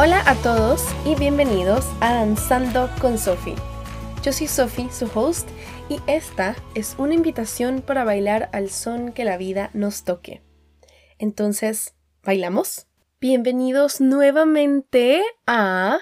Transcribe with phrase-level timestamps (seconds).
[0.00, 3.56] Hola a todos y bienvenidos a Danzando con Sophie.
[4.22, 5.48] Yo soy Sophie, su host,
[5.88, 10.40] y esta es una invitación para bailar al son que la vida nos toque.
[11.18, 12.86] Entonces, ¿bailamos?
[13.20, 15.98] Bienvenidos nuevamente a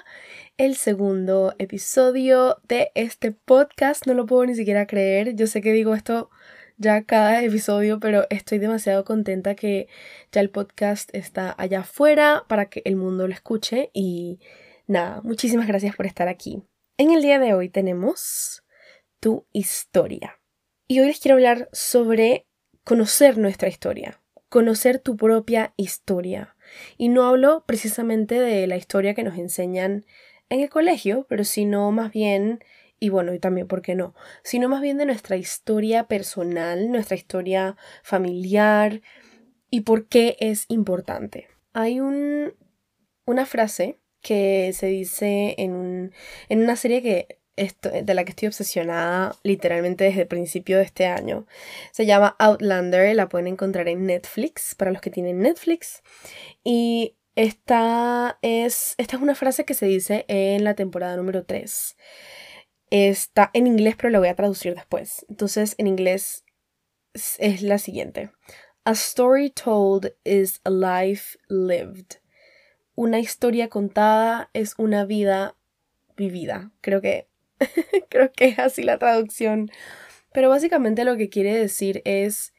[0.57, 4.05] el segundo episodio de este podcast.
[4.05, 5.35] No lo puedo ni siquiera creer.
[5.35, 6.29] Yo sé que digo esto
[6.77, 9.87] ya cada episodio, pero estoy demasiado contenta que
[10.31, 14.39] ya el podcast está allá afuera para que el mundo lo escuche y
[14.85, 16.63] nada, muchísimas gracias por estar aquí.
[16.97, 18.63] En el día de hoy tenemos
[19.19, 20.39] tu historia.
[20.87, 22.47] Y hoy les quiero hablar sobre
[22.83, 26.55] conocer nuestra historia, conocer tu propia historia.
[26.97, 30.05] Y no hablo precisamente de la historia que nos enseñan
[30.49, 32.63] en el colegio, pero sino más bien
[32.99, 34.13] y bueno, y también, ¿por qué no?
[34.43, 39.01] Sino más bien de nuestra historia personal, nuestra historia familiar
[39.69, 41.47] y por qué es importante.
[41.73, 42.53] Hay un,
[43.25, 46.13] una frase que se dice en,
[46.49, 51.07] en una serie que de la que estoy obsesionada literalmente desde el principio de este
[51.07, 51.47] año.
[51.91, 56.03] Se llama Outlander, la pueden encontrar en Netflix, para los que tienen Netflix.
[56.63, 61.97] Y esta es, esta es una frase que se dice en la temporada número 3.
[62.89, 65.25] Está en inglés, pero lo voy a traducir después.
[65.29, 66.45] Entonces, en inglés
[67.13, 68.31] es la siguiente.
[68.85, 72.21] A story told is a life lived.
[72.95, 75.57] Una historia contada es una vida
[76.15, 76.71] vivida.
[76.81, 77.27] Creo que
[78.09, 79.69] creo que es así la traducción.
[80.31, 82.53] Pero básicamente lo que quiere decir es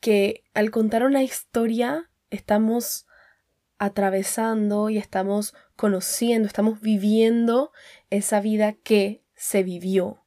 [0.00, 3.06] que al contar una historia estamos
[3.78, 7.72] atravesando y estamos conociendo, estamos viviendo
[8.10, 10.24] esa vida que se vivió.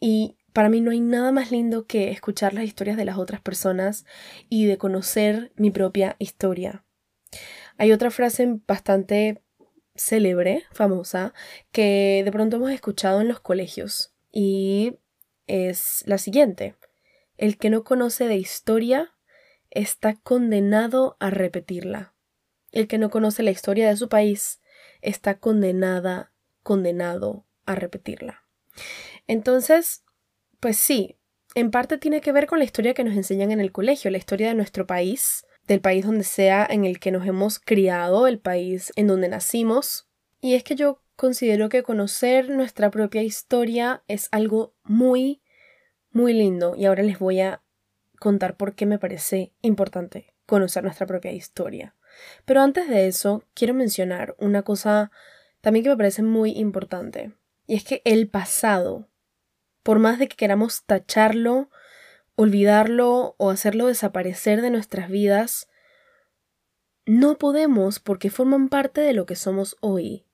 [0.00, 3.42] Y para mí no hay nada más lindo que escuchar las historias de las otras
[3.42, 4.06] personas
[4.48, 6.82] y de conocer mi propia historia.
[7.76, 9.42] Hay otra frase bastante
[9.94, 11.34] célebre, famosa,
[11.72, 14.98] que de pronto hemos escuchado en los colegios y
[15.46, 16.74] es la siguiente.
[17.36, 19.12] El que no conoce de historia
[19.68, 22.14] está condenado a repetirla.
[22.72, 24.62] El que no conoce la historia de su país
[25.02, 28.42] está condenada, condenado a repetirla.
[29.26, 30.04] Entonces,
[30.60, 31.16] pues sí,
[31.54, 34.18] en parte tiene que ver con la historia que nos enseñan en el colegio, la
[34.18, 38.38] historia de nuestro país, del país donde sea en el que nos hemos criado, el
[38.38, 40.08] país en donde nacimos.
[40.40, 45.42] Y es que yo considero que conocer nuestra propia historia es algo muy,
[46.10, 46.74] muy lindo.
[46.76, 47.62] Y ahora les voy a
[48.20, 51.94] contar por qué me parece importante conocer nuestra propia historia.
[52.44, 55.10] Pero antes de eso, quiero mencionar una cosa
[55.60, 57.32] también que me parece muy importante.
[57.66, 59.08] Y es que el pasado,
[59.82, 61.70] por más de que queramos tacharlo,
[62.36, 65.68] olvidarlo o hacerlo desaparecer de nuestras vidas,
[67.06, 70.26] no podemos porque forman parte de lo que somos hoy.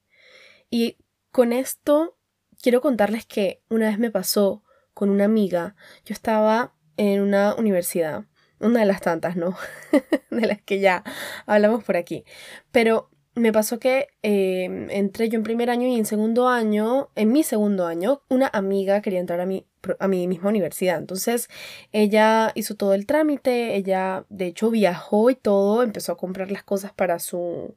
[0.71, 0.99] Y
[1.31, 2.19] con esto
[2.61, 4.65] quiero contarles que una vez me pasó
[4.95, 8.25] con una amiga, yo estaba en una universidad,
[8.59, 9.57] una de las tantas, ¿no?
[10.31, 11.03] de las que ya
[11.47, 12.25] hablamos por aquí,
[12.71, 17.33] pero me pasó que em, entré yo en primer año y en segundo año, en
[17.33, 19.67] mi segundo año, una amiga quería entrar a mi,
[19.99, 20.99] a mi misma universidad.
[20.99, 21.49] Entonces
[21.93, 26.63] ella hizo todo el trámite, ella de hecho viajó y todo, empezó a comprar las
[26.63, 27.77] cosas para su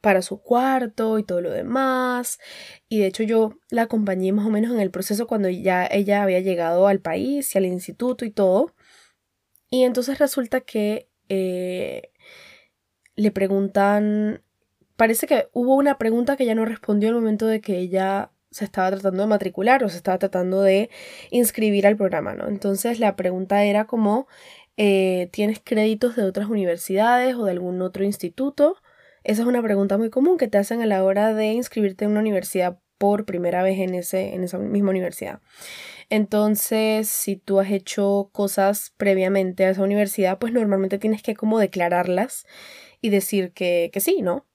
[0.00, 2.38] para su cuarto y todo lo demás.
[2.88, 6.22] Y de hecho yo la acompañé más o menos en el proceso cuando ya ella
[6.22, 8.74] había llegado al país y al instituto y todo.
[9.70, 12.10] Y entonces resulta que eh,
[13.16, 14.42] le preguntan
[14.96, 18.64] parece que hubo una pregunta que ella no respondió al momento de que ella se
[18.64, 20.88] estaba tratando de matricular o se estaba tratando de
[21.30, 22.46] inscribir al programa, ¿no?
[22.46, 24.28] Entonces la pregunta era como,
[24.76, 28.76] eh, ¿tienes créditos de otras universidades o de algún otro instituto?
[29.24, 32.12] Esa es una pregunta muy común que te hacen a la hora de inscribirte en
[32.12, 35.40] una universidad por primera vez en, ese, en esa misma universidad.
[36.10, 41.58] Entonces, si tú has hecho cosas previamente a esa universidad, pues normalmente tienes que como
[41.58, 42.46] declararlas
[43.04, 44.46] y decir que, que sí, ¿no?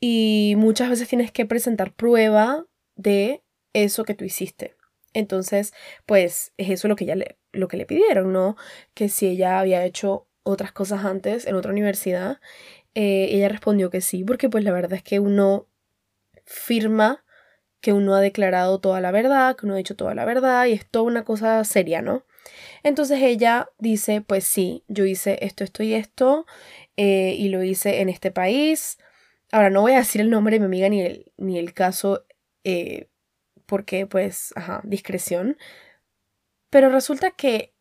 [0.00, 2.64] Y muchas veces tienes que presentar prueba
[2.96, 3.42] de
[3.74, 4.74] eso que tú hiciste.
[5.12, 5.74] Entonces,
[6.06, 8.56] pues es eso lo que, ella le, lo que le pidieron, ¿no?
[8.94, 12.40] Que si ella había hecho otras cosas antes en otra universidad,
[12.94, 15.68] eh, ella respondió que sí, porque pues la verdad es que uno
[16.46, 17.22] firma
[17.82, 20.72] que uno ha declarado toda la verdad, que uno ha dicho toda la verdad y
[20.72, 22.24] es toda una cosa seria, ¿no?
[22.82, 26.46] Entonces ella dice, pues sí, yo hice esto, esto y esto,
[26.98, 28.98] eh, y lo hice en este país.
[29.52, 32.26] Ahora, no voy a decir el nombre de mi amiga ni el, ni el caso,
[32.64, 33.08] eh,
[33.66, 35.56] porque pues, ajá, discreción.
[36.70, 37.72] Pero resulta que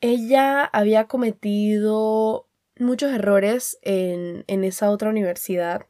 [0.00, 2.48] ella había cometido
[2.78, 5.86] muchos errores en, en, esa otra universidad.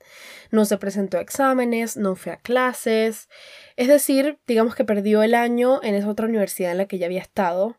[0.50, 3.28] No se presentó a exámenes, no fue a clases.
[3.76, 7.06] Es decir, digamos que perdió el año en esa otra universidad en la que ya
[7.06, 7.78] había estado.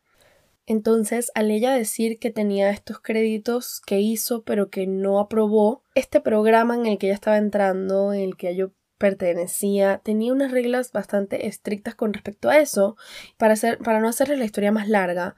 [0.65, 6.21] Entonces, al ella decir que tenía estos créditos que hizo pero que no aprobó, este
[6.21, 10.93] programa en el que ella estaba entrando, en el que yo pertenecía, tenía unas reglas
[10.93, 12.95] bastante estrictas con respecto a eso.
[13.37, 15.35] Para, hacer, para no hacerle la historia más larga,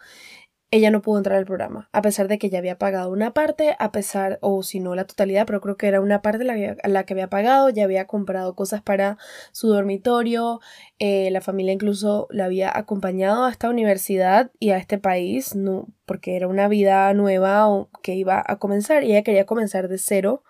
[0.75, 3.77] ella no pudo entrar al programa, a pesar de que ya había pagado una parte,
[3.79, 7.05] a pesar, o si no la totalidad, pero creo que era una parte la, la
[7.05, 9.17] que había pagado, ya había comprado cosas para
[9.53, 10.59] su dormitorio,
[10.99, 15.87] eh, la familia incluso la había acompañado a esta universidad y a este país, no,
[16.05, 20.43] porque era una vida nueva que iba a comenzar y ella quería comenzar de cero,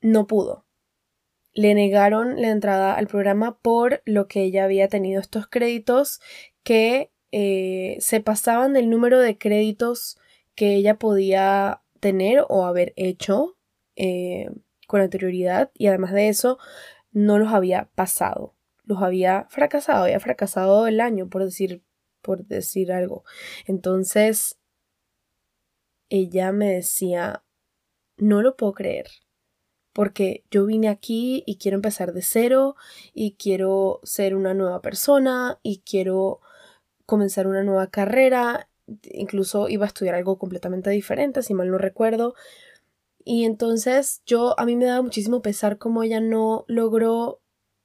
[0.00, 0.64] no pudo.
[1.54, 6.20] Le negaron la entrada al programa por lo que ella había tenido estos créditos
[6.62, 10.18] que eh, se pasaban del número de créditos
[10.54, 13.56] que ella podía tener o haber hecho
[13.96, 14.50] eh,
[14.86, 16.58] con anterioridad y además de eso
[17.10, 21.82] no los había pasado, los había fracasado, había fracasado el año por decir,
[22.20, 23.24] por decir algo.
[23.66, 24.58] Entonces
[26.10, 27.44] ella me decía,
[28.18, 29.06] no lo puedo creer,
[29.94, 32.76] porque yo vine aquí y quiero empezar de cero
[33.14, 36.42] y quiero ser una nueva persona y quiero
[37.06, 38.68] comenzar una nueva carrera,
[39.12, 42.34] incluso iba a estudiar algo completamente diferente, si mal no recuerdo.
[43.24, 47.40] Y entonces yo, a mí me daba muchísimo pesar como ella no logró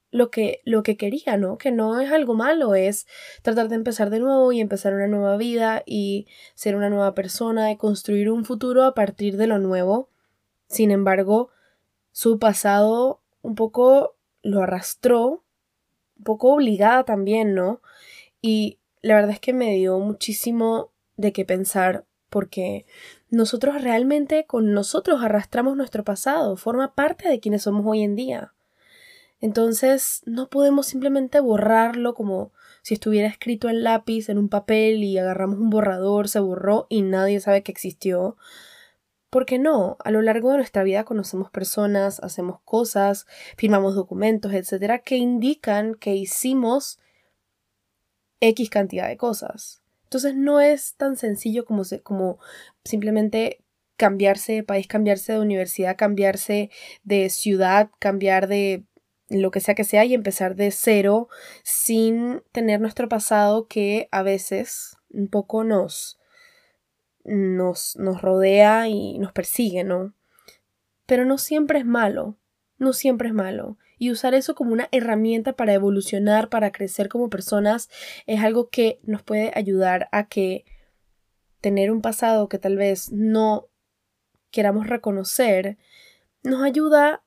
[0.09, 1.57] lo que, lo que quería, ¿no?
[1.57, 3.07] Que no es algo malo, es
[3.41, 7.71] tratar de empezar de nuevo y empezar una nueva vida y ser una nueva persona
[7.71, 10.09] y construir un futuro a partir de lo nuevo.
[10.67, 11.49] Sin embargo,
[12.11, 15.43] su pasado un poco lo arrastró,
[16.17, 17.81] un poco obligada también, ¿no?
[18.41, 22.85] Y la verdad es que me dio muchísimo de qué pensar porque
[23.29, 28.53] nosotros realmente con nosotros arrastramos nuestro pasado, forma parte de quienes somos hoy en día.
[29.39, 32.51] Entonces no podemos simplemente borrarlo como
[32.81, 37.03] si estuviera escrito en lápiz en un papel y agarramos un borrador, se borró y
[37.03, 38.38] nadie sabe que existió.
[39.29, 43.27] Porque no, a lo largo de nuestra vida conocemos personas, hacemos cosas,
[43.57, 47.00] firmamos documentos, etcétera, que indican que hicimos
[48.39, 49.81] X cantidad de cosas.
[50.04, 52.39] Entonces no es tan sencillo como, como
[52.84, 53.63] simplemente
[53.98, 56.69] cambiarse de país, cambiarse de universidad, cambiarse
[57.04, 58.86] de ciudad, cambiar de
[59.30, 61.28] lo que sea que sea y empezar de cero
[61.63, 66.18] sin tener nuestro pasado que a veces un poco nos,
[67.25, 70.13] nos, nos rodea y nos persigue, ¿no?
[71.06, 72.38] Pero no siempre es malo,
[72.78, 77.29] no siempre es malo y usar eso como una herramienta para evolucionar, para crecer como
[77.29, 77.89] personas,
[78.25, 80.65] es algo que nos puede ayudar a que
[81.61, 83.67] tener un pasado que tal vez no
[84.51, 85.77] queramos reconocer,
[86.44, 87.23] nos ayuda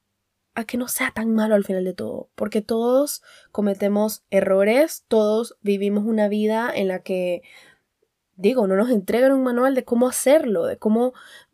[0.55, 5.57] a que no sea tan malo al final de todo, porque todos cometemos errores, todos
[5.63, 7.43] vivimos una vida en la que,
[8.37, 11.13] digo, no nos entregan un manual de cómo hacerlo, de cómo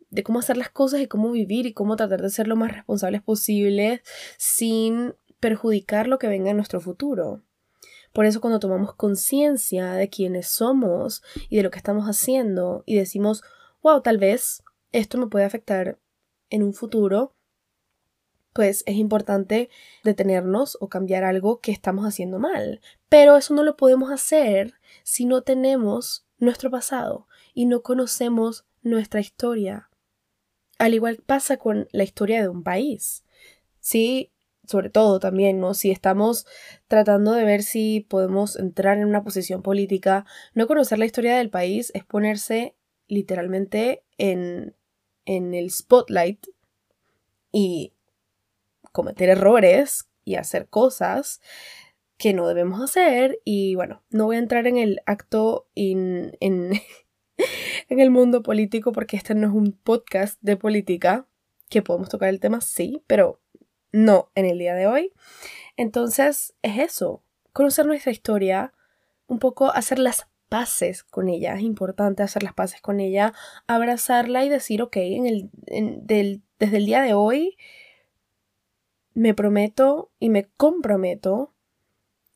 [0.09, 2.71] de cómo hacer las cosas y cómo vivir y cómo tratar de ser lo más
[2.71, 4.01] responsables posibles
[4.37, 7.43] sin perjudicar lo que venga en nuestro futuro.
[8.13, 12.95] Por eso cuando tomamos conciencia de quiénes somos y de lo que estamos haciendo y
[12.95, 13.43] decimos,
[13.83, 15.99] wow, tal vez esto me puede afectar
[16.49, 17.35] en un futuro,
[18.53, 19.69] pues es importante
[20.03, 22.81] detenernos o cambiar algo que estamos haciendo mal.
[23.07, 24.73] Pero eso no lo podemos hacer
[25.03, 29.89] si no tenemos nuestro pasado y no conocemos nuestra historia.
[30.77, 33.23] Al igual pasa con la historia de un país.
[33.79, 34.31] Sí,
[34.65, 35.73] sobre todo también, ¿no?
[35.73, 36.45] Si estamos
[36.87, 41.49] tratando de ver si podemos entrar en una posición política, no conocer la historia del
[41.49, 42.75] país es ponerse
[43.07, 44.75] literalmente en,
[45.25, 46.45] en el spotlight
[47.51, 47.93] y
[48.91, 51.39] cometer errores y hacer cosas
[52.17, 56.33] que no debemos hacer y bueno, no voy a entrar en el acto en,
[57.87, 61.27] en el mundo político porque este no es un podcast de política,
[61.69, 63.41] que podemos tocar el tema, sí, pero
[63.91, 65.11] no en el día de hoy.
[65.75, 68.73] Entonces es eso, conocer nuestra historia,
[69.27, 73.33] un poco hacer las paces con ella, es importante hacer las paces con ella,
[73.67, 77.57] abrazarla y decir, ok, en el, desde el día de hoy
[79.13, 81.53] me prometo y me comprometo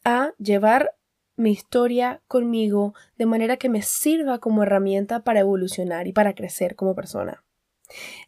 [0.04, 0.96] a llevar
[1.42, 6.76] mi historia conmigo de manera que me sirva como herramienta para evolucionar y para crecer
[6.76, 7.44] como persona.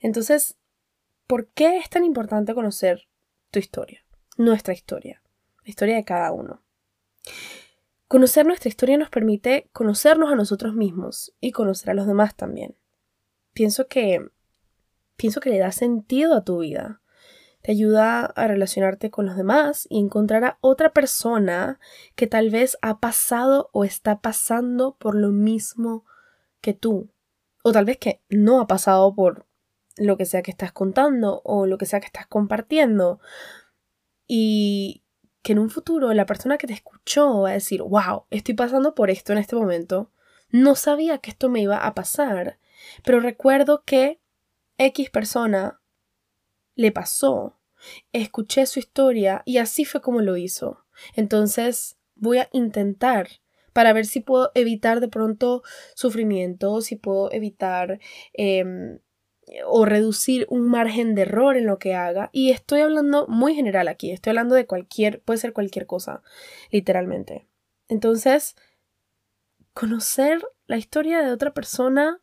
[0.01, 0.57] Entonces,
[1.27, 3.07] ¿por qué es tan importante conocer
[3.51, 4.03] tu historia?
[4.37, 5.21] Nuestra historia,
[5.63, 6.61] la historia de cada uno.
[8.07, 12.75] Conocer nuestra historia nos permite conocernos a nosotros mismos y conocer a los demás también.
[13.53, 14.27] Pienso que
[15.15, 17.01] pienso que le da sentido a tu vida.
[17.63, 21.79] Te ayuda a relacionarte con los demás y encontrar a otra persona
[22.15, 26.05] que tal vez ha pasado o está pasando por lo mismo
[26.59, 27.09] que tú.
[27.63, 29.47] O tal vez que no ha pasado por
[29.95, 33.21] lo que sea que estás contando o lo que sea que estás compartiendo.
[34.27, 35.05] Y
[35.41, 38.93] que en un futuro la persona que te escuchó va a decir, wow, estoy pasando
[38.93, 40.11] por esto en este momento.
[40.49, 42.59] No sabía que esto me iba a pasar,
[43.05, 44.19] pero recuerdo que
[44.77, 45.79] X persona
[46.75, 47.59] le pasó.
[48.11, 50.85] Escuché su historia y así fue como lo hizo.
[51.15, 53.27] Entonces voy a intentar
[53.73, 55.63] para ver si puedo evitar de pronto
[55.95, 57.99] sufrimiento, si puedo evitar
[58.33, 58.99] em,
[59.65, 62.29] o reducir un margen de error en lo que haga.
[62.31, 66.21] Y estoy hablando muy general aquí, estoy hablando de cualquier, puede ser cualquier cosa,
[66.71, 67.47] literalmente.
[67.87, 68.55] Entonces,
[69.73, 72.21] conocer la historia de otra persona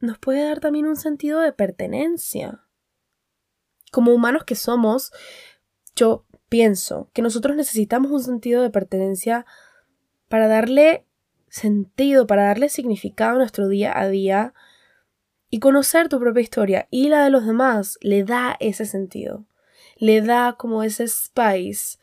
[0.00, 2.67] nos puede dar también un sentido de pertenencia.
[3.90, 5.12] Como humanos que somos,
[5.96, 9.46] yo pienso que nosotros necesitamos un sentido de pertenencia
[10.28, 11.06] para darle
[11.48, 14.54] sentido, para darle significado a nuestro día a día
[15.50, 19.46] y conocer tu propia historia y la de los demás le da ese sentido,
[19.96, 21.98] le da como ese spice,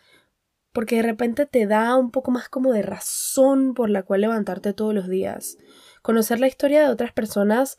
[0.74, 4.74] porque de repente te da un poco más como de razón por la cual levantarte
[4.74, 5.58] todos los días.
[6.02, 7.78] Conocer la historia de otras personas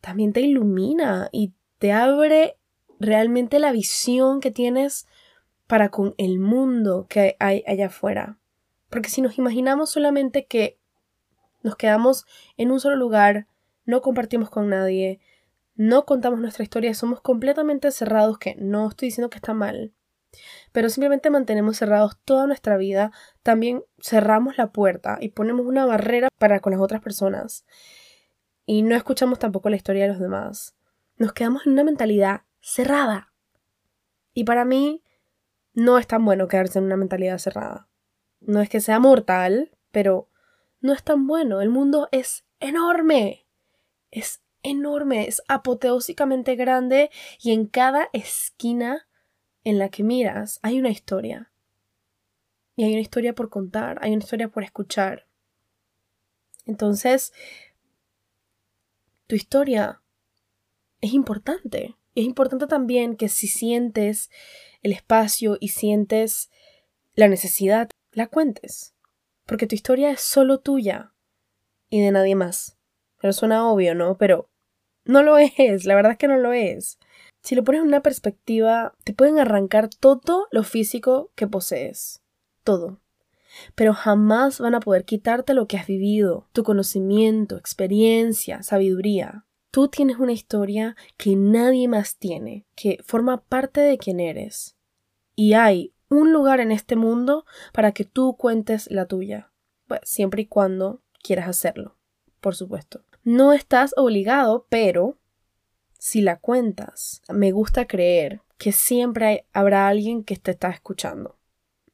[0.00, 2.56] también te ilumina y te abre
[3.00, 5.08] realmente la visión que tienes
[5.66, 8.38] para con el mundo que hay allá afuera.
[8.90, 10.78] Porque si nos imaginamos solamente que
[11.62, 12.26] nos quedamos
[12.56, 13.46] en un solo lugar,
[13.84, 15.20] no compartimos con nadie,
[15.74, 19.92] no contamos nuestra historia, somos completamente cerrados, que no estoy diciendo que está mal,
[20.72, 26.28] pero simplemente mantenemos cerrados toda nuestra vida, también cerramos la puerta y ponemos una barrera
[26.38, 27.64] para con las otras personas.
[28.66, 30.76] Y no escuchamos tampoco la historia de los demás.
[31.16, 33.32] Nos quedamos en una mentalidad cerrada.
[34.32, 35.02] Y para mí
[35.72, 37.88] no es tan bueno quedarse en una mentalidad cerrada.
[38.40, 40.28] No es que sea mortal, pero
[40.80, 41.60] no es tan bueno.
[41.60, 43.46] El mundo es enorme.
[44.10, 49.08] Es enorme, es apoteósicamente grande y en cada esquina
[49.64, 51.50] en la que miras hay una historia.
[52.76, 55.26] Y hay una historia por contar, hay una historia por escuchar.
[56.66, 57.32] Entonces,
[59.26, 60.02] tu historia
[61.00, 61.96] es importante.
[62.14, 64.30] Es importante también que si sientes
[64.82, 66.50] el espacio y sientes
[67.14, 68.94] la necesidad, la cuentes.
[69.46, 71.12] Porque tu historia es solo tuya
[71.88, 72.78] y de nadie más.
[73.20, 74.16] Pero suena obvio, ¿no?
[74.16, 74.48] Pero
[75.04, 76.98] no lo es, la verdad es que no lo es.
[77.42, 82.22] Si lo pones en una perspectiva, te pueden arrancar todo lo físico que posees.
[82.64, 83.00] Todo.
[83.74, 89.46] Pero jamás van a poder quitarte lo que has vivido, tu conocimiento, experiencia, sabiduría.
[89.70, 94.76] Tú tienes una historia que nadie más tiene, que forma parte de quien eres.
[95.36, 99.52] Y hay un lugar en este mundo para que tú cuentes la tuya.
[99.86, 101.96] Pues siempre y cuando quieras hacerlo,
[102.40, 103.04] por supuesto.
[103.22, 105.18] No estás obligado, pero
[105.98, 111.38] si la cuentas, me gusta creer que siempre habrá alguien que te está escuchando.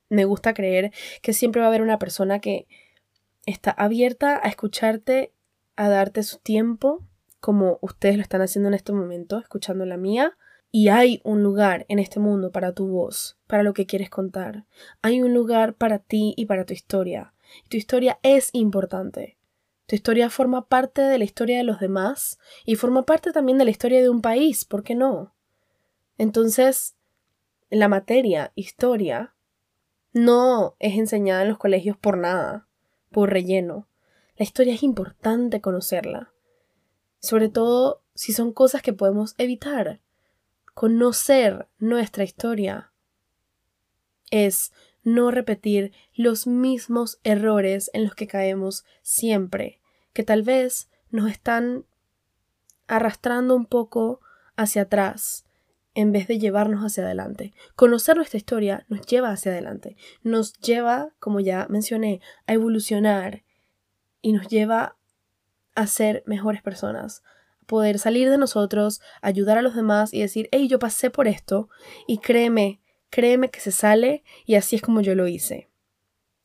[0.09, 2.67] Me gusta creer que siempre va a haber una persona que
[3.45, 5.33] está abierta a escucharte,
[5.77, 7.03] a darte su tiempo,
[7.47, 10.37] como ustedes lo están haciendo en este momento, escuchando la mía.
[10.73, 14.67] Y hay un lugar en este mundo para tu voz, para lo que quieres contar.
[15.01, 17.35] Hay un lugar para ti y para tu historia.
[17.69, 19.39] tu historia es importante.
[19.87, 23.65] Tu historia forma parte de la historia de los demás y forma parte también de
[23.65, 25.33] la historia de un país, ¿por qué no?
[26.19, 26.97] Entonces,
[27.71, 29.37] la materia, historia,
[30.13, 32.67] no es enseñada en los colegios por nada,
[33.13, 33.87] por relleno.
[34.37, 36.33] La historia es importante conocerla,
[37.27, 40.01] sobre todo si son cosas que podemos evitar.
[40.75, 42.93] Conocer nuestra historia
[44.31, 49.81] es no repetir los mismos errores en los que caemos siempre,
[50.13, 51.85] que tal vez nos están
[52.89, 54.21] arrastrando un poco
[54.57, 55.47] hacia atrás
[55.95, 57.55] en vez de llevarnos hacia adelante.
[57.75, 63.45] Conocer nuestra historia nos lleva hacia adelante, nos lleva, como ya mencioné, a evolucionar
[64.21, 64.97] y nos lleva
[65.77, 67.23] a ser mejores personas,
[67.67, 71.69] poder salir de nosotros, ayudar a los demás y decir, hey, yo pasé por esto
[72.09, 72.81] y créeme
[73.11, 75.71] créeme que se sale y así es como yo lo hice.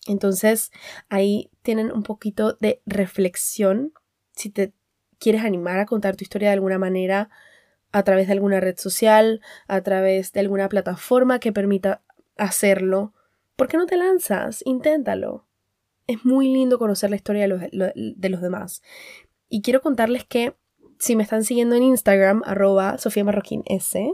[0.08, 0.72] Entonces
[1.10, 3.94] ahí tienen un poquito de reflexión
[4.32, 4.74] si te
[5.20, 7.30] quieres animar a contar tu historia de alguna manera
[7.92, 12.02] a través de alguna red social, a través de alguna plataforma que permita
[12.38, 13.14] hacerlo.
[13.56, 14.64] ¿Por qué no te lanzas?
[14.66, 15.46] Inténtalo.
[16.12, 17.62] Es muy lindo conocer la historia de los,
[17.96, 18.82] de los demás.
[19.50, 20.56] Y quiero contarles que
[21.00, 24.14] si me están siguiendo en Instagram, arroba Sofía Marroquín S,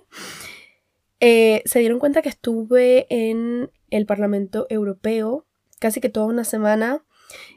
[1.19, 5.45] eh, se dieron cuenta que estuve en el Parlamento Europeo
[5.79, 7.03] casi que toda una semana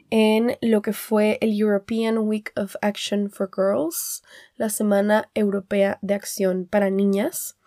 [0.09, 4.23] en lo que fue el European Week of Action for Girls,
[4.55, 7.57] la Semana Europea de Acción para Niñas.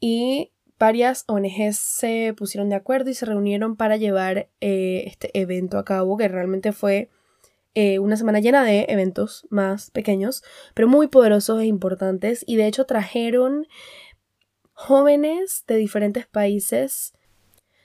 [0.00, 5.78] Y varias ONGs se pusieron de acuerdo y se reunieron para llevar eh, este evento
[5.78, 7.10] a cabo, que realmente fue
[7.74, 10.42] eh, una semana llena de eventos más pequeños,
[10.74, 12.44] pero muy poderosos e importantes.
[12.46, 13.66] Y de hecho trajeron
[14.72, 17.14] jóvenes de diferentes países,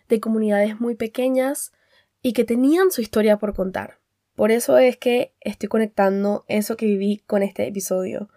[0.10, 1.74] de comunidades muy pequeñas
[2.22, 4.00] y que tenían su historia por contar.
[4.36, 8.30] Por eso es que estoy conectando eso que viví con este episodio.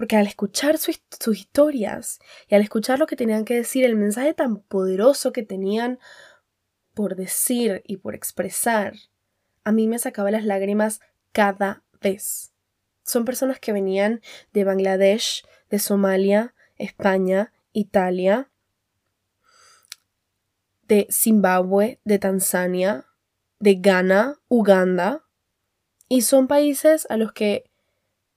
[0.00, 0.98] Porque al escuchar sus
[1.38, 5.98] historias y al escuchar lo que tenían que decir, el mensaje tan poderoso que tenían
[6.94, 8.94] por decir y por expresar,
[9.62, 11.02] a mí me sacaba las lágrimas
[11.32, 12.54] cada vez.
[13.04, 14.22] Son personas que venían
[14.54, 18.50] de Bangladesh, de Somalia, España, Italia,
[20.88, 23.04] de Zimbabue, de Tanzania,
[23.58, 25.26] de Ghana, Uganda,
[26.08, 27.69] y son países a los que,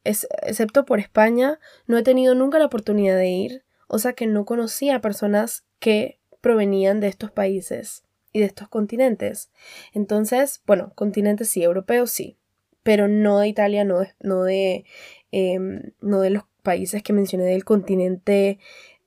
[0.03, 4.45] excepto por España, no he tenido nunca la oportunidad de ir, o sea que no
[4.45, 9.51] conocía personas que provenían de estos países y de estos continentes.
[9.93, 12.37] Entonces, bueno, continentes sí, europeos sí,
[12.83, 14.85] pero no de Italia, no de, no de,
[15.31, 18.59] em, no de los países que mencioné del continente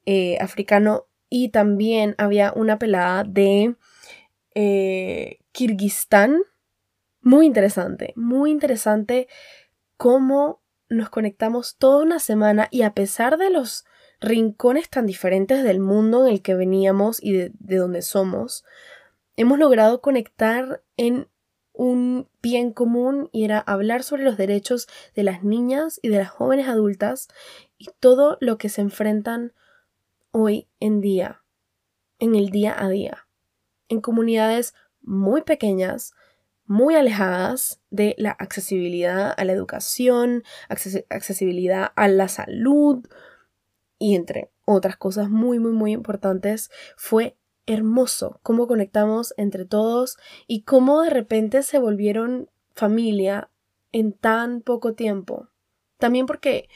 [0.07, 3.75] eh, africano y también había una pelada de
[4.55, 6.43] eh, Kirguistán.
[7.21, 9.27] Muy interesante, muy interesante
[9.97, 13.85] cómo nos conectamos toda una semana y a pesar de los
[14.21, 18.65] rincones tan diferentes del mundo en el que veníamos y de, de donde somos,
[19.37, 21.29] hemos logrado conectar en
[21.73, 26.31] un bien común y era hablar sobre los derechos de las niñas y de las
[26.31, 27.29] jóvenes adultas
[27.77, 29.53] y todo lo que se enfrentan
[30.31, 31.43] hoy en día,
[32.19, 33.29] en el día a día,
[33.89, 36.15] en comunidades muy pequeñas,
[36.67, 43.07] muy alejadas de la accesibilidad a la educación, accesibilidad a la salud
[43.99, 50.63] y entre otras cosas muy, muy, muy importantes, fue hermoso cómo conectamos entre todos y
[50.63, 53.51] cómo de repente se volvieron familia
[53.93, 55.49] en tan poco tiempo.
[55.99, 56.69] También porque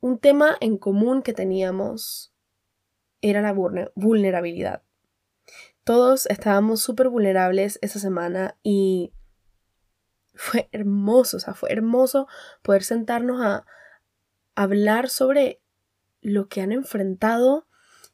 [0.00, 2.32] un tema en común que teníamos
[3.20, 3.54] era la
[3.94, 4.82] vulnerabilidad.
[5.84, 9.12] Todos estábamos súper vulnerables esa semana y
[10.36, 12.28] fue hermoso, o sea, fue hermoso
[12.62, 13.66] poder sentarnos a
[14.54, 15.60] hablar sobre
[16.20, 17.66] lo que han enfrentado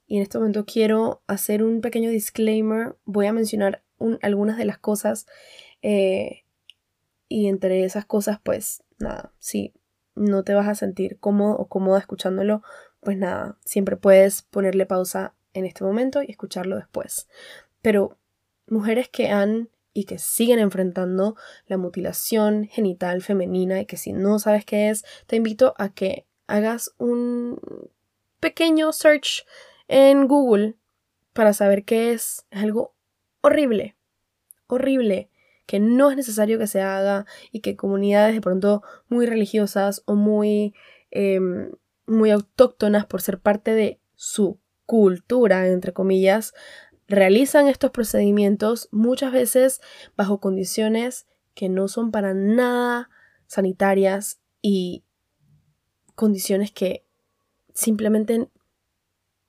[0.06, 3.82] y en este momento quiero hacer un pequeño disclaimer, voy a mencionar
[4.20, 5.26] algunas de las cosas
[5.80, 6.44] eh,
[7.28, 9.72] y entre esas cosas pues nada, si
[10.14, 12.62] no te vas a sentir cómodo o cómoda escuchándolo,
[13.00, 17.28] pues nada, siempre puedes ponerle pausa en este momento y escucharlo después.
[17.80, 18.18] Pero
[18.66, 24.38] mujeres que han y que siguen enfrentando la mutilación genital femenina y que si no
[24.38, 27.58] sabes qué es, te invito a que hagas un
[28.40, 29.46] pequeño search
[29.88, 30.76] en Google
[31.32, 32.46] para saber qué es.
[32.50, 32.94] Es algo
[33.40, 33.96] horrible,
[34.66, 35.30] horrible,
[35.66, 40.14] que no es necesario que se haga y que comunidades de pronto muy religiosas o
[40.14, 40.74] muy
[41.10, 41.70] em,
[42.06, 46.54] muy autóctonas por ser parte de su cultura, entre comillas,
[47.12, 49.82] realizan estos procedimientos muchas veces
[50.16, 53.10] bajo condiciones que no son para nada
[53.46, 55.04] sanitarias y
[56.14, 57.04] condiciones que
[57.74, 58.48] simplemente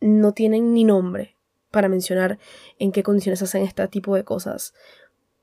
[0.02, 1.38] no tienen ni nombre
[1.72, 2.38] para mencionar
[2.80, 4.74] en qué condiciones hacen este tipo de cosas.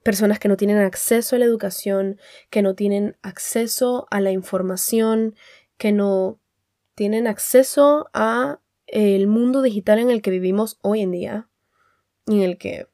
[0.02, 2.18] Personas que no tienen acceso a la educación,
[2.50, 5.35] que no tienen acceso a la información,
[5.78, 6.38] que no
[6.94, 11.50] tienen acceso a el mundo digital en el que vivimos hoy en día
[12.26, 12.87] y en el que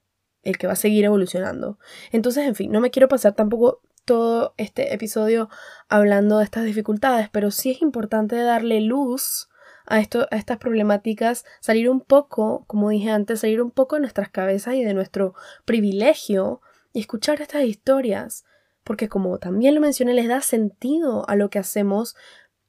[0.42, 1.78] el que va a seguir evolucionando.
[2.12, 5.50] Entonces, en fin, no me quiero pasar tampoco todo este episodio
[5.88, 9.48] hablando de estas dificultades, pero sí es importante darle luz
[9.86, 14.00] a, esto, a estas problemáticas, salir un poco, como dije antes, salir un poco de
[14.02, 15.34] nuestras cabezas y de nuestro
[15.64, 16.60] privilegio
[16.92, 18.44] y escuchar estas historias,
[18.84, 22.14] porque como también lo mencioné, les da sentido a lo que hacemos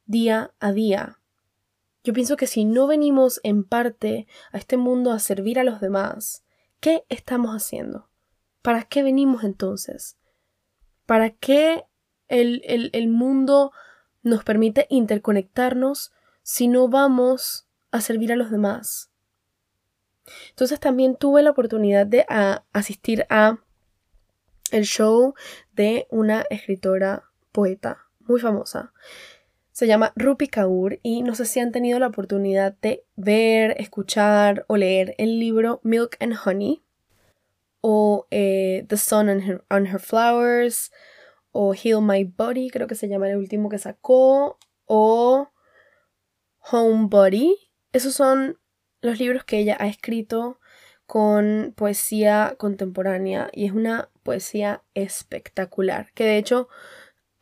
[0.07, 1.19] día a día.
[2.03, 5.79] Yo pienso que si no venimos en parte a este mundo a servir a los
[5.79, 6.43] demás,
[6.79, 8.09] ¿qué estamos haciendo?
[8.61, 10.17] ¿Para qué venimos entonces?
[11.05, 11.85] ¿Para qué
[12.27, 13.71] el, el, mundo
[14.23, 16.11] nos permite interconectarnos
[16.43, 19.09] si no vamos a servir a los demás?
[20.49, 22.25] Entonces también tuve la oportunidad de
[22.73, 23.59] asistir a
[24.71, 25.33] el show
[25.71, 28.93] de una escritora poeta muy famosa
[29.77, 34.65] Se llama Rupi Kaur y no sé si han tenido la oportunidad de ver, escuchar
[34.67, 36.83] o leer el libro Milk and Honey
[37.81, 40.91] o eh, The Sun on her, Flowers
[41.51, 45.51] o Heal My Body, creo que se llama el último que sacó, o
[46.71, 47.55] Homebody.
[47.93, 48.59] Esos son
[49.01, 50.59] los libros que ella ha escrito
[51.05, 56.67] con poesía contemporánea y es una poesía espectacular, que de hecho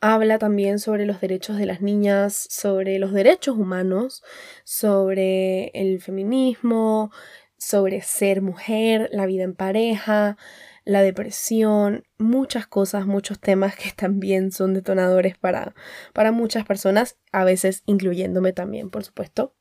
[0.00, 4.22] habla también sobre los derechos de las niñas, sobre los derechos humanos,
[4.64, 7.10] sobre el feminismo,
[7.58, 10.36] sobre ser mujer, la vida en pareja,
[10.84, 15.74] la depresión, muchas cosas, muchos temas que también son detonadores para,
[16.12, 19.54] para muchas personas, a veces incluyéndome también, por supuesto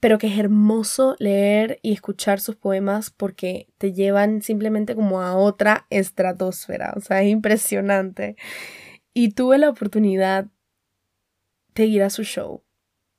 [0.00, 5.34] pero que es hermoso leer y escuchar sus poemas porque te llevan simplemente como a
[5.36, 8.36] otra estratosfera, o sea, es impresionante.
[9.18, 10.48] Y tuve la oportunidad
[11.74, 12.62] de ir a su show.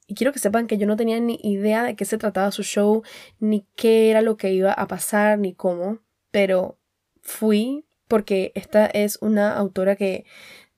[0.06, 2.62] Y quiero que sepan que yo no tenía ni idea de qué se trataba su
[2.62, 3.02] show,
[3.40, 6.78] ni qué era lo que iba a pasar, ni cómo, pero
[7.24, 10.26] fui porque esta es una autora que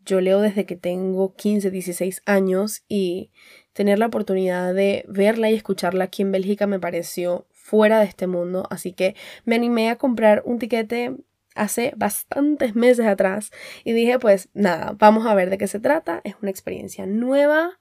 [0.06, 3.30] yo leo desde que tengo 15, 16 años y
[3.74, 8.26] tener la oportunidad de verla y escucharla aquí en Bélgica me pareció fuera de este
[8.26, 11.18] mundo, así que me animé a comprar un tiquete
[11.60, 13.52] hace bastantes meses atrás
[13.84, 17.80] y dije pues nada, vamos a ver de qué se trata, es una experiencia nueva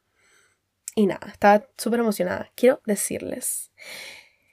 [0.95, 2.51] y nada, estaba súper emocionada.
[2.57, 3.71] Quiero decirles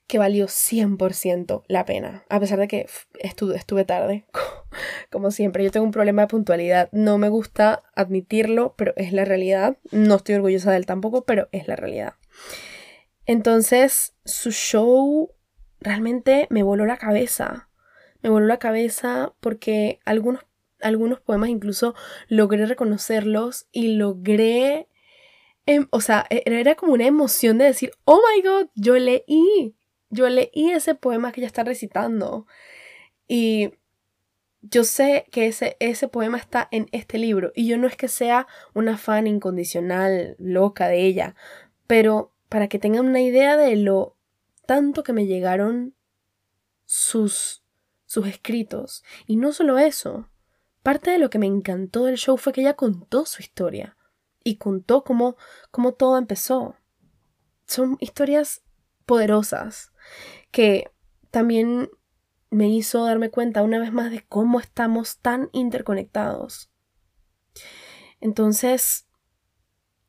[0.08, 2.86] que valió 100% la pena, a pesar de que
[3.20, 4.26] estuve, estuve tarde,
[5.12, 5.64] como siempre.
[5.64, 9.78] Yo tengo un problema de puntualidad, no me gusta admitirlo, pero es la realidad.
[9.92, 12.14] No estoy orgullosa de él tampoco, pero es la realidad.
[13.26, 15.32] Entonces, su show
[15.80, 17.70] realmente me voló la cabeza.
[18.26, 20.44] Me voló la cabeza porque algunos,
[20.82, 21.94] algunos poemas incluso
[22.28, 24.88] logré reconocerlos y logré...
[25.68, 29.76] Em, o sea, e, era como una emoción de decir, oh my god, yo leí
[30.10, 32.48] yo leí ese poema que ella está recitando
[33.28, 33.74] y
[34.64, 38.08] yo sé que ese, ese poema está en este libro y yo no es que
[38.08, 41.36] sea una fan incondicional, loca de ella,
[41.86, 44.18] pero para que tengan una idea de lo
[44.66, 45.94] tanto que me llegaron
[46.86, 47.65] sus,
[48.06, 49.04] sus escritos.
[49.26, 50.30] Y no solo eso,
[50.84, 53.98] parte de lo que me encantó del show fue que ella contó su historia
[54.44, 55.38] y contó cómo,
[55.72, 56.76] cómo todo empezó.
[57.66, 58.64] Son historias
[59.06, 59.92] poderosas
[60.52, 60.92] que
[61.32, 61.90] también
[62.50, 66.72] me hizo darme cuenta una vez más de cómo estamos tan interconectados.
[68.22, 69.08] Entonces,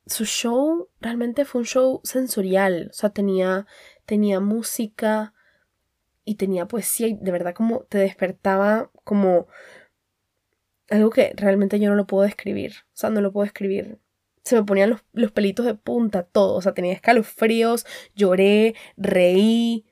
[0.07, 3.67] su show realmente fue un show sensorial, o sea, tenía,
[4.05, 5.35] tenía música
[6.27, 9.47] y tenía poesía y de verdad como te despertaba como
[10.91, 13.99] algo que realmente yo no lo puedo describir, o sea, no lo puedo describir
[14.47, 16.55] se me ponían los, los, pelitos de punta, todo.
[16.55, 17.85] O sea, tenía escalofríos,
[18.15, 19.85] lloré, reí,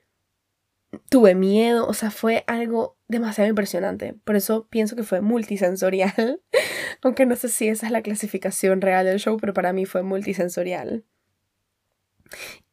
[1.09, 1.85] tuve miedo.
[1.87, 4.13] O sea, fue algo demasiado impresionante.
[4.23, 6.41] Por eso pienso que fue multisensorial.
[7.01, 10.03] Aunque no sé si esa es la clasificación real del show, pero para mí fue
[10.03, 11.03] multisensorial.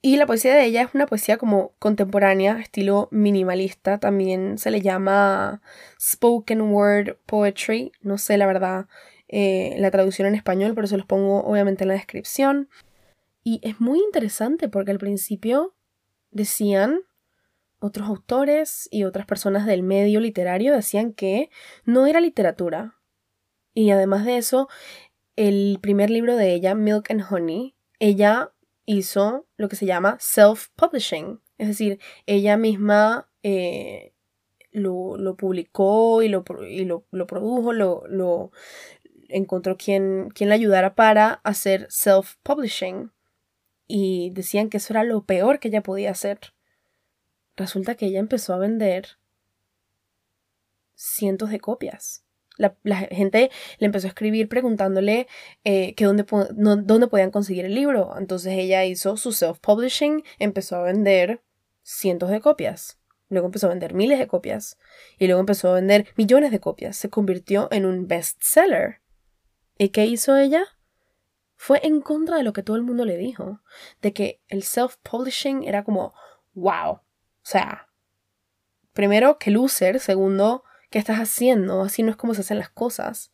[0.01, 3.99] Y la poesía de ella es una poesía como contemporánea, estilo minimalista.
[3.99, 5.63] También se le llama
[6.01, 7.93] spoken word poetry.
[8.01, 8.87] No sé la verdad
[9.29, 12.69] eh, la traducción en español, por eso los pongo obviamente en la descripción.
[13.45, 15.75] Y es muy interesante porque al principio
[16.31, 17.01] decían,
[17.79, 21.51] otros autores y otras personas del medio literario decían que
[21.85, 22.99] no era literatura.
[23.75, 24.69] Y además de eso,
[25.37, 28.53] el primer libro de ella, Milk and Honey, ella
[28.87, 31.41] hizo lo que se llama self-publishing.
[31.59, 34.15] Es decir, ella misma eh,
[34.71, 38.51] lo, publicó y lo, y lo, lo produjo, lo,
[39.29, 43.13] encontró quien, quien la ayudara para hacer self-publishing.
[43.87, 46.39] Y decían que eso era lo peor que ella podía hacer.
[47.57, 49.19] Resulta que ella empezó a vender
[50.95, 52.22] cientos de copias.
[52.59, 52.77] La,
[53.11, 55.27] gente le empezó a escribir preguntándole
[55.65, 58.15] eh, que dónde, dónde podían conseguir el libro.
[58.19, 61.43] Entonces ella hizo su self-publishing, empezó a vender
[61.83, 62.99] cientos de copias.
[63.29, 64.79] Luego empezó a vender miles de copias.
[65.19, 66.97] Y luego empezó a vender millones de copias.
[66.97, 69.01] Se convirtió en un bestseller.
[69.79, 70.65] ¿Y qué hizo ella?
[71.57, 73.61] Fue en contra de lo que todo el mundo le dijo,
[74.03, 76.13] de que el self-publishing era como,
[76.55, 77.03] wow, o
[77.43, 77.89] sea,
[78.93, 81.83] primero, que loser, segundo, ¿qué estás haciendo?
[81.83, 83.33] Así no es como se hacen las cosas.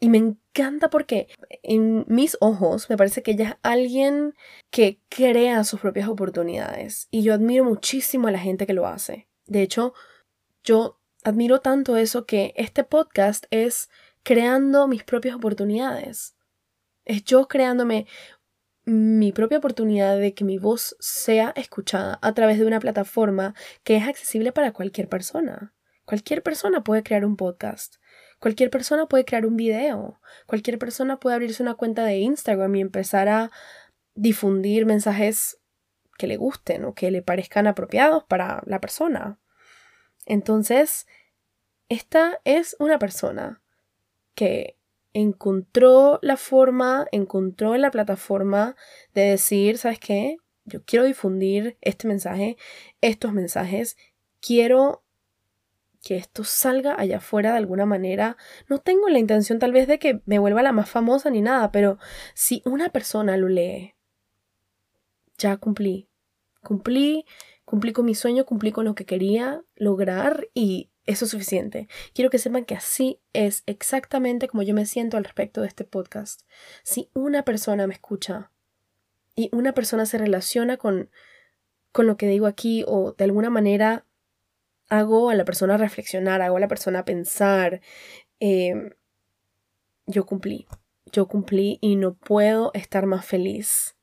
[0.00, 1.28] Y me encanta porque
[1.62, 4.34] en mis ojos me parece que ella es alguien
[4.70, 7.08] que crea sus propias oportunidades.
[7.10, 9.28] Y yo admiro muchísimo a la gente que lo hace.
[9.46, 9.92] De hecho,
[10.62, 13.90] yo admiro tanto eso que este podcast es
[14.22, 16.36] creando mis propias oportunidades.
[17.04, 18.06] Es yo creándome
[18.84, 23.96] mi propia oportunidad de que mi voz sea escuchada a través de una plataforma que
[23.96, 25.74] es accesible para cualquier persona.
[26.04, 27.96] Cualquier persona puede crear un podcast.
[28.38, 30.20] Cualquier persona puede crear un video.
[30.46, 33.50] Cualquier persona puede abrirse una cuenta de Instagram y empezar a
[34.14, 35.58] difundir mensajes
[36.18, 39.38] que le gusten o que le parezcan apropiados para la persona.
[40.26, 41.06] Entonces,
[41.88, 43.62] esta es una persona
[44.34, 44.76] que
[45.12, 48.76] encontró la forma, encontró la plataforma
[49.14, 50.36] de decir, ¿sabes qué?
[50.64, 52.56] Yo quiero difundir este mensaje,
[53.00, 53.96] estos mensajes,
[54.40, 55.03] quiero
[56.04, 58.36] que esto salga allá afuera de alguna manera.
[58.68, 61.72] No tengo la intención tal vez de que me vuelva la más famosa ni nada,
[61.72, 61.98] pero
[62.34, 63.94] si una persona lo lee,
[65.38, 66.08] ya cumplí.
[66.62, 67.24] Cumplí,
[67.64, 71.88] cumplí con mi sueño, cumplí con lo que quería lograr y eso es suficiente.
[72.14, 75.84] Quiero que sepan que así es exactamente como yo me siento al respecto de este
[75.84, 76.42] podcast.
[76.82, 78.50] Si una persona me escucha
[79.34, 81.10] y una persona se relaciona con,
[81.92, 84.06] con lo que digo aquí o de alguna manera
[84.88, 87.80] hago a la persona reflexionar, hago a la persona pensar,
[88.40, 88.90] em,
[90.06, 90.66] yo cumplí,
[91.12, 93.96] yo cumplí y no puedo estar más feliz.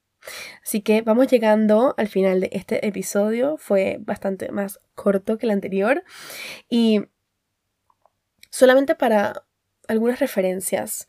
[0.63, 3.57] Así que vamos llegando al final de este episodio.
[3.57, 6.03] Fue bastante más corto que el anterior.
[6.69, 7.01] Y
[8.49, 9.45] solamente para
[9.87, 11.07] algunas referencias.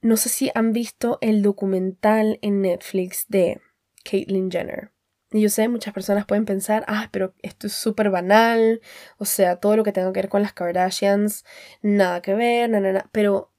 [0.00, 3.60] No sé si han visto el documental en Netflix de
[4.04, 4.91] Caitlyn Jenner.
[5.32, 8.82] Y yo sé, muchas personas pueden pensar, ah, pero esto es súper banal,
[9.16, 11.44] o sea, todo lo que tenga que ver con las Kardashians,
[11.80, 13.08] nada que ver, nada.
[13.12, 13.50] Pero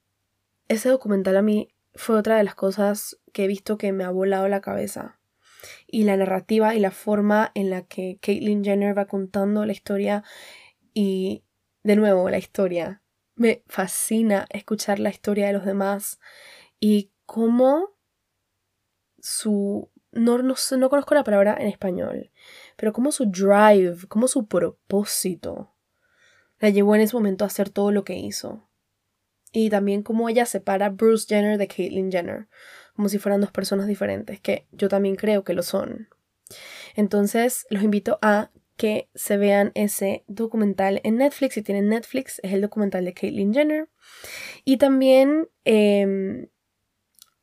[0.68, 4.12] ese documental a mí fue otra de las cosas que he visto que me ha
[4.12, 5.20] volado la cabeza.
[5.88, 10.24] Y la narrativa y la forma en la que Caitlyn Jenner va contando la historia
[10.94, 11.44] y,
[11.84, 13.02] de nuevo, la historia.
[13.36, 16.20] Me fascina escuchar la historia de los demás
[16.80, 17.96] y cómo
[19.20, 22.32] su no, no, no conozco la palabra en español,
[22.76, 25.73] pero como su drive, como su propósito
[26.60, 28.69] la llevó en ese momento a hacer todo lo que hizo.
[29.52, 32.47] Y también como ella separa Bruce Jenner de Caitlyn Jenner,
[32.95, 36.08] como si fueran dos personas diferentes, que yo también creo que lo son.
[36.95, 41.56] Entonces, los invito a que se vean ese documental en Netflix.
[41.56, 43.89] Si tienen Netflix, es el documental de Caitlyn Jenner.
[44.63, 46.49] Y también eh,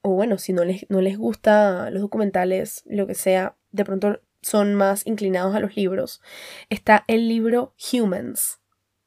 [0.02, 4.20] o bueno, si no les, no les gusta los documentales, lo que sea, de pronto
[4.42, 6.22] son más inclinados a los libros,
[6.70, 8.60] está el libro Humans.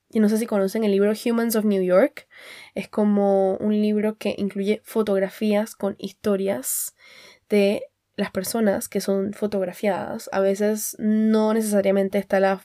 [0.09, 2.27] Y no sé si conocen el libro Humans of New York.
[2.75, 6.95] Es como un libro que incluye fotografías con historias
[7.49, 10.29] de las personas que son fotografiadas.
[10.31, 12.63] A veces no necesariamente está la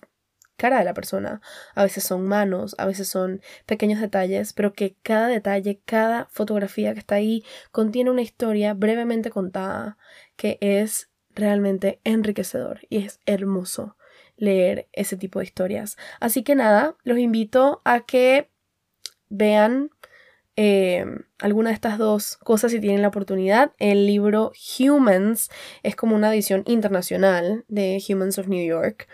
[0.59, 1.40] cara de la persona.
[1.75, 6.92] A veces son manos, a veces son pequeños detalles, pero que cada detalle, cada fotografía
[6.92, 9.97] que está ahí contiene una historia brevemente contada
[10.37, 13.97] que es realmente enriquecedor y es hermoso
[14.37, 15.97] leer ese tipo de historias.
[16.21, 18.51] Así que nada, los invito a que
[19.29, 19.90] vean
[20.57, 21.05] eh,
[21.38, 23.73] alguna de estas dos cosas si tienen la oportunidad.
[23.79, 25.51] El libro Humans
[25.85, 29.09] es como una edición internacional de Humans of New York.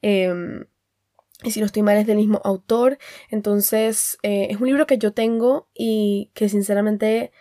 [0.00, 0.64] Em,
[1.42, 2.98] y si no estoy mal es del mismo autor.
[3.30, 7.32] Entonces eh, es un libro que yo tengo y que sinceramente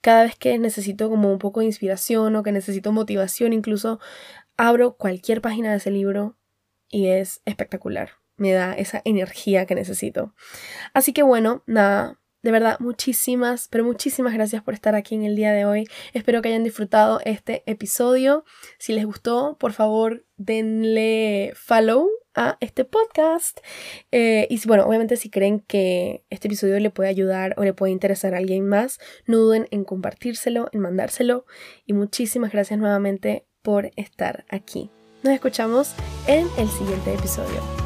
[0.00, 3.98] cada vez que necesito como un poco de inspiración o que necesito motivación incluso
[4.56, 6.36] abro cualquier página de ese libro
[6.88, 8.10] y es espectacular.
[8.36, 10.34] Me da esa energía que necesito.
[10.92, 15.34] Así que bueno, nada, de verdad, muchísimas, pero muchísimas gracias por estar aquí en el
[15.34, 15.88] día de hoy.
[16.12, 18.44] Espero que hayan disfrutado este episodio.
[18.78, 23.58] Si les gustó, por favor, denle follow a este podcast.
[24.12, 27.92] Eh, y bueno, obviamente si creen que este episodio le puede ayudar o le puede
[27.92, 31.46] interesar a alguien más, no duden en compartírselo, en mandárselo.
[31.86, 34.90] Y muchísimas gracias nuevamente por estar aquí.
[35.22, 35.94] Nos escuchamos
[36.28, 37.85] en el siguiente episodio.